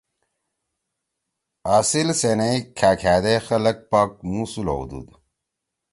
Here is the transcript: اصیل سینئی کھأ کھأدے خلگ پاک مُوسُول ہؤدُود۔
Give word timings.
اصیل 1.77 2.09
سینئی 2.19 2.55
کھأ 2.77 2.91
کھأدے 3.01 3.35
خلگ 3.45 3.77
پاک 3.91 4.11
مُوسُول 4.33 4.67
ہؤدُود۔ 4.73 5.07